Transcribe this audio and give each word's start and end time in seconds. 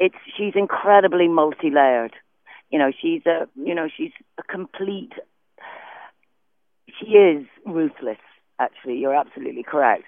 it's 0.00 0.16
she's 0.36 0.54
incredibly 0.56 1.28
multi-layered. 1.28 2.14
You 2.70 2.78
know, 2.78 2.90
she's 3.00 3.24
a 3.26 3.46
you 3.54 3.74
know 3.74 3.88
she's 3.94 4.12
a 4.38 4.42
complete. 4.42 5.12
She 6.98 7.12
is 7.12 7.46
ruthless. 7.64 8.18
Actually, 8.58 8.98
you're 8.98 9.14
absolutely 9.14 9.62
correct. 9.62 10.04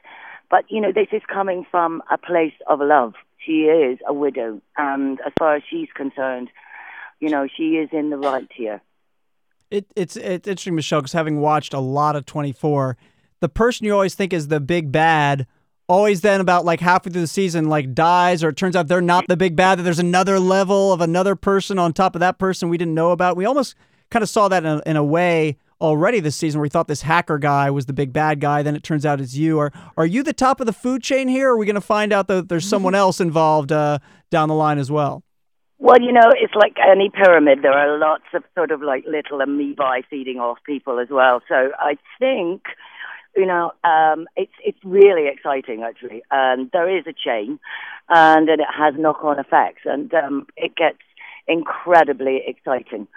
But 0.50 0.64
you 0.68 0.80
know, 0.80 0.92
this 0.92 1.08
is 1.12 1.22
coming 1.32 1.64
from 1.70 2.02
a 2.10 2.18
place 2.18 2.54
of 2.66 2.80
love. 2.80 3.14
She 3.44 3.64
is 3.64 3.98
a 4.06 4.12
widow, 4.12 4.60
and 4.76 5.20
as 5.26 5.32
far 5.38 5.56
as 5.56 5.62
she's 5.68 5.88
concerned, 5.94 6.48
you 7.20 7.28
know, 7.28 7.46
she 7.54 7.76
is 7.76 7.90
in 7.92 8.10
the 8.10 8.16
right 8.16 8.48
here. 8.54 8.80
It, 9.70 9.86
it's 9.96 10.16
it's 10.16 10.48
interesting, 10.48 10.74
Michelle, 10.74 11.00
because 11.00 11.12
having 11.12 11.40
watched 11.40 11.74
a 11.74 11.80
lot 11.80 12.16
of 12.16 12.26
24, 12.26 12.96
the 13.40 13.48
person 13.48 13.86
you 13.86 13.92
always 13.92 14.14
think 14.14 14.32
is 14.32 14.48
the 14.48 14.60
big 14.60 14.92
bad 14.92 15.46
always 15.92 16.22
then 16.22 16.40
about 16.40 16.64
like 16.64 16.80
halfway 16.80 17.12
through 17.12 17.20
the 17.20 17.26
season 17.26 17.68
like 17.68 17.92
dies 17.92 18.42
or 18.42 18.48
it 18.48 18.56
turns 18.56 18.74
out 18.74 18.88
they're 18.88 19.02
not 19.02 19.28
the 19.28 19.36
big 19.36 19.54
bad 19.54 19.78
that 19.78 19.82
there's 19.82 19.98
another 19.98 20.40
level 20.40 20.90
of 20.90 21.02
another 21.02 21.36
person 21.36 21.78
on 21.78 21.92
top 21.92 22.16
of 22.16 22.20
that 22.20 22.38
person 22.38 22.70
we 22.70 22.78
didn't 22.78 22.94
know 22.94 23.10
about 23.10 23.36
we 23.36 23.44
almost 23.44 23.74
kind 24.10 24.22
of 24.22 24.28
saw 24.28 24.48
that 24.48 24.64
in 24.64 24.70
a, 24.70 24.82
in 24.86 24.96
a 24.96 25.04
way 25.04 25.56
already 25.82 26.18
this 26.18 26.34
season 26.34 26.58
where 26.58 26.62
we 26.62 26.70
thought 26.70 26.88
this 26.88 27.02
hacker 27.02 27.38
guy 27.38 27.70
was 27.70 27.84
the 27.84 27.92
big 27.92 28.10
bad 28.10 28.40
guy 28.40 28.62
then 28.62 28.74
it 28.74 28.82
turns 28.82 29.04
out 29.04 29.20
it's 29.20 29.34
you 29.34 29.58
are 29.58 29.70
are 29.96 30.06
you 30.06 30.22
the 30.22 30.32
top 30.32 30.60
of 30.60 30.66
the 30.66 30.72
food 30.72 31.02
chain 31.02 31.28
here 31.28 31.50
or 31.50 31.52
are 31.52 31.56
we 31.58 31.66
going 31.66 31.74
to 31.74 31.80
find 31.80 32.10
out 32.10 32.26
that 32.26 32.48
there's 32.48 32.66
someone 32.66 32.94
else 32.94 33.20
involved 33.20 33.70
uh, 33.70 33.98
down 34.30 34.48
the 34.48 34.54
line 34.54 34.78
as 34.78 34.90
well 34.90 35.22
well, 35.78 36.00
you 36.00 36.12
know, 36.12 36.30
it's 36.40 36.54
like 36.54 36.76
any 36.78 37.10
pyramid. 37.10 37.58
There 37.62 37.72
are 37.72 37.98
lots 37.98 38.22
of 38.34 38.44
sort 38.54 38.70
of 38.70 38.82
like 38.82 39.04
little 39.04 39.40
amoebae 39.40 40.04
feeding 40.08 40.38
off 40.38 40.58
people 40.64 41.00
as 41.00 41.08
well. 41.10 41.42
So 41.48 41.72
I 41.76 41.98
think 42.20 42.62
you 43.36 43.46
know, 43.46 43.72
um, 43.84 44.26
it's 44.36 44.52
it's 44.64 44.78
really 44.84 45.28
exciting 45.28 45.82
actually. 45.82 46.22
And 46.30 46.70
there 46.72 46.88
is 46.96 47.06
a 47.06 47.12
chain, 47.12 47.58
and, 48.08 48.48
and 48.48 48.60
it 48.60 48.68
has 48.76 48.94
knock-on 48.98 49.38
effects, 49.38 49.82
and 49.84 50.12
um, 50.14 50.46
it 50.56 50.74
gets 50.76 50.98
incredibly 51.48 52.42
exciting. 52.46 53.08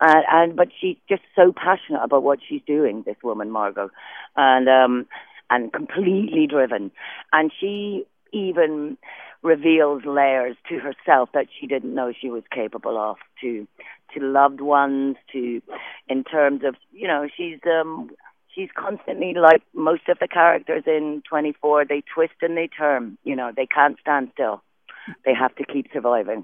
Uh, 0.00 0.20
and 0.30 0.56
but 0.56 0.68
she's 0.80 0.96
just 1.08 1.22
so 1.36 1.52
passionate 1.52 2.02
about 2.02 2.22
what 2.22 2.40
she's 2.46 2.62
doing. 2.66 3.02
This 3.06 3.16
woman, 3.22 3.50
Margot, 3.50 3.90
and 4.36 4.68
um, 4.68 5.06
and 5.50 5.72
completely 5.72 6.46
driven, 6.48 6.90
and 7.32 7.52
she 7.58 8.04
even 8.32 8.96
reveals 9.42 10.04
layers 10.04 10.56
to 10.68 10.78
herself 10.78 11.28
that 11.34 11.46
she 11.58 11.66
didn't 11.66 11.94
know 11.94 12.12
she 12.18 12.30
was 12.30 12.42
capable 12.52 12.96
of 12.96 13.16
to 13.40 13.66
to 14.14 14.20
loved 14.20 14.60
ones 14.60 15.16
to 15.32 15.60
in 16.08 16.22
terms 16.24 16.62
of 16.64 16.76
you 16.92 17.08
know 17.08 17.26
she's 17.36 17.58
um 17.66 18.10
she's 18.54 18.68
constantly 18.76 19.34
like 19.34 19.62
most 19.74 20.08
of 20.08 20.18
the 20.20 20.28
characters 20.28 20.84
in 20.86 21.22
24 21.28 21.84
they 21.86 22.02
twist 22.14 22.34
and 22.42 22.56
they 22.56 22.68
turn 22.68 23.18
you 23.24 23.36
know 23.36 23.50
they 23.54 23.66
can't 23.66 23.98
stand 24.00 24.30
still. 24.34 24.62
They 25.24 25.34
have 25.34 25.54
to 25.56 25.64
keep 25.64 25.88
surviving 25.92 26.40